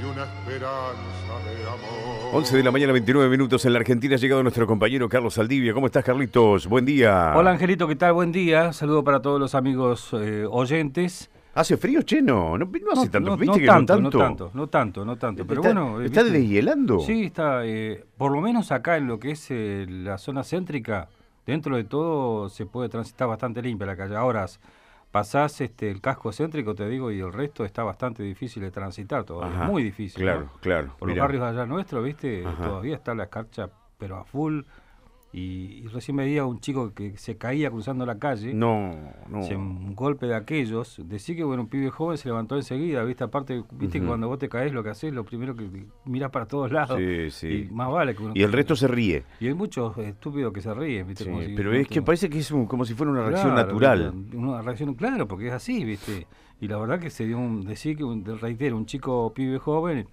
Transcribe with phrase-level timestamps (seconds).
[0.00, 2.30] y una esperanza de amor.
[2.34, 4.14] 11 de la mañana, 29 minutos en la Argentina.
[4.14, 5.74] Ha llegado nuestro compañero Carlos Saldivia.
[5.74, 6.66] ¿Cómo estás, Carlitos?
[6.66, 7.32] Buen día.
[7.36, 8.12] Hola Angelito, ¿qué tal?
[8.12, 8.72] Buen día.
[8.72, 11.30] Saludo para todos los amigos eh, oyentes.
[11.54, 12.56] ¿Hace frío, Cheno?
[12.56, 13.30] No, no hace tanto.
[13.30, 14.20] no, ¿Viste no que tanto, no tanto?
[14.20, 15.46] no tanto, no tanto, no tanto.
[15.46, 16.38] Pero ¿Está, bueno, eh, ¿Está ¿viste?
[16.38, 17.00] deshielando?
[17.00, 17.66] Sí, está.
[17.66, 21.08] eh, por lo menos acá en lo que es eh, la zona céntrica,
[21.44, 24.14] dentro de todo se puede transitar bastante limpia la calle.
[24.14, 24.46] Ahora
[25.10, 29.24] pasás este, el casco céntrico, te digo, y el resto está bastante difícil de transitar
[29.24, 29.56] todavía.
[29.56, 30.22] Ajá, Muy difícil.
[30.22, 30.52] Claro, ¿no?
[30.60, 30.94] claro.
[30.98, 31.18] Por mirá.
[31.22, 32.44] los barrios allá nuestros, ¿viste?
[32.46, 32.64] Ajá.
[32.64, 34.62] Todavía está la escarcha, pero a full.
[35.32, 38.52] Y, y recién veía un chico que se caía cruzando la calle.
[38.52, 38.90] No,
[39.28, 39.38] no.
[39.46, 41.00] Un golpe de aquellos.
[41.08, 43.22] Decir que bueno, un pibe joven se levantó enseguida, ¿viste?
[43.22, 44.08] Aparte, viste Ujú.
[44.08, 45.68] cuando vos te caes lo que haces, lo primero que
[46.04, 46.98] miras para todos lados.
[46.98, 47.68] Sí, sí.
[47.70, 49.22] Y más vale que uno- Y el resto se ríe.
[49.38, 51.22] Y hay muchos estúpidos que se ríen, ¿viste?
[51.24, 53.54] Sí, Como si- pero es que parece que es un- como si fuera una reacción
[53.54, 54.10] natural.
[54.12, 54.36] ¿viste?
[54.36, 56.26] Una reacción, claro, porque es así, ¿viste?
[56.60, 57.64] Y la verdad que se dio un.
[57.64, 60.08] Decir que, un, reitero, un chico pibe joven,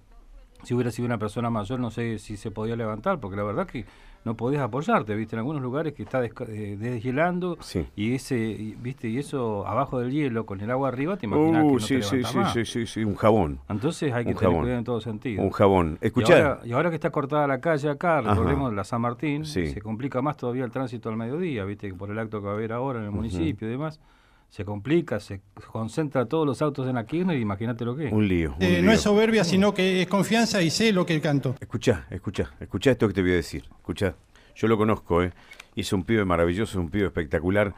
[0.62, 3.66] si hubiera sido una persona mayor, no sé si se podía levantar, porque la verdad
[3.66, 3.84] que
[4.24, 5.36] no podías apoyarte, ¿viste?
[5.36, 7.86] En algunos lugares que está eh, deshielando Sí.
[7.94, 9.08] y ese, ¿viste?
[9.08, 11.94] Y eso abajo del hielo con el agua arriba, te imaginas que Uh, no sí,
[11.96, 12.52] te sí, sí, más.
[12.52, 13.60] sí, sí, sí, un jabón.
[13.68, 14.60] Entonces hay que Un tener jabón.
[14.62, 15.42] cuidado en todo sentido.
[15.42, 15.98] Un jabón.
[16.02, 18.30] Y ahora, y ahora que está cortada la calle acá, Ajá.
[18.30, 19.68] recordemos la San Martín, Sí.
[19.68, 22.54] se complica más todavía el tránsito al mediodía, viste, por el acto que va a
[22.56, 24.00] haber ahora en el municipio y demás.
[24.48, 28.12] Se complica, se concentra todos los autos en la Kirchner y imagínate lo que es.
[28.12, 28.54] Un lío.
[28.56, 31.54] un Eh, no es soberbia, sino que es confianza y sé lo que canto.
[31.60, 33.64] Escuchá, escuchá, escuchá esto que te voy a decir.
[33.76, 34.16] Escuchá,
[34.54, 35.32] yo lo conozco, ¿eh?
[35.74, 37.74] Y es un pibe maravilloso, un pibe espectacular.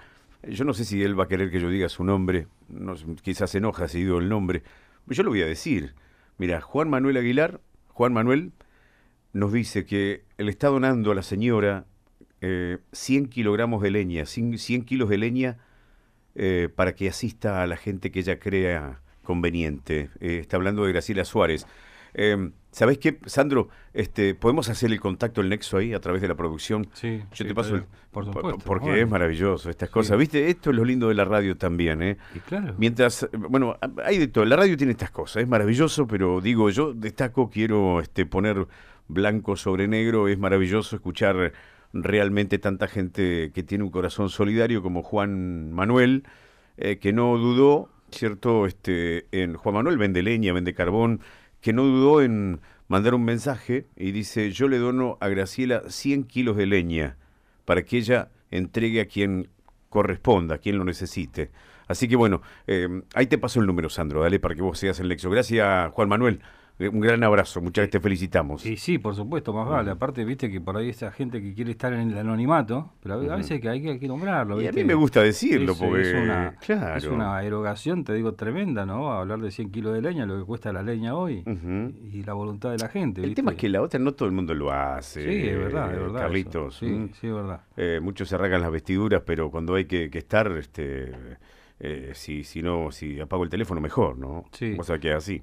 [0.49, 3.51] Yo no sé si él va a querer que yo diga su nombre, no quizás
[3.51, 4.63] se enoja si digo el nombre.
[5.07, 5.95] Yo lo voy a decir.
[6.39, 8.53] Mira, Juan Manuel Aguilar, Juan Manuel,
[9.33, 11.85] nos dice que le está donando a la señora
[12.41, 15.59] eh, 100 kilogramos de leña, 100, 100 kilos de leña
[16.35, 20.11] eh, para que asista a la gente que ella crea conveniente.
[20.21, 21.67] Eh, está hablando de Graciela Suárez.
[22.15, 23.69] Eh, ¿Sabés qué, Sandro?
[23.95, 26.89] Este, ¿Podemos hacer el contacto, el nexo ahí a través de la producción?
[26.93, 27.85] Sí, Yo sí, te paso el...
[28.13, 28.59] por po- supuesto.
[28.65, 29.03] Porque Bueno.
[29.05, 30.17] es maravilloso estas cosas.
[30.19, 30.49] ¿Viste?
[30.51, 32.17] Esto es lo lindo de la radio también, ¿eh?
[32.35, 32.75] Y claro.
[32.79, 34.45] Mientras, bueno, hay de todo.
[34.45, 38.67] La radio tiene estas cosas, es maravilloso, pero digo, yo destaco, quiero este, poner
[39.09, 41.53] blanco sobre negro, es maravilloso escuchar
[41.93, 46.25] realmente tanta gente que tiene un corazón solidario como Juan Manuel,
[46.77, 48.67] eh, que no dudó, ¿cierto?
[48.67, 51.21] Este, en Juan Manuel vende leña, vende carbón,
[51.61, 56.25] que no dudó en mandar un mensaje y dice, yo le dono a Graciela 100
[56.25, 57.17] kilos de leña
[57.65, 59.49] para que ella entregue a quien
[59.89, 61.51] corresponda, a quien lo necesite.
[61.87, 65.01] Así que bueno, eh, ahí te paso el número, Sandro, dale para que vos seas
[65.01, 65.29] el nexo.
[65.29, 66.41] Gracias, Juan Manuel.
[66.81, 68.65] Eh, Un gran abrazo, muchas veces te felicitamos.
[68.65, 69.91] Y sí, por supuesto, más vale.
[69.91, 73.37] Aparte, viste que por ahí esa gente que quiere estar en el anonimato, pero a
[73.37, 74.61] veces que hay que, hay que nombrarlo.
[74.63, 76.97] Y a mí me gusta decirlo, Es- porque, es una, claro.
[76.97, 79.13] es una erogación, te digo, tremenda, ¿no?
[79.13, 81.45] Hablar de 100 kilos de leña, lo que cuesta la leña hoy,
[82.13, 83.21] y la voluntad de la gente.
[83.21, 83.43] El ¿viste?
[83.43, 85.23] tema es que la otra no todo el mundo lo hace.
[85.23, 86.21] Sí, es verdad, es eh, verdad.
[86.21, 86.77] Carlitos.
[86.79, 87.61] Sí, sí, es verdad.
[87.77, 91.13] Eh, muchos se arrancan las vestiduras, pero cuando hay que, que estar, este,
[91.79, 94.45] eh, si, si no, si apago el teléfono, mejor, ¿no?
[94.53, 94.75] Sí.
[94.77, 95.43] Vos sabés que así.